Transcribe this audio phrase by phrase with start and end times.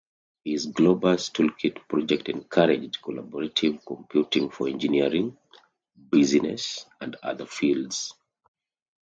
[0.43, 5.37] His Globus Toolkit project encouraged collaborative computing for engineering,
[6.09, 8.11] business and other fields.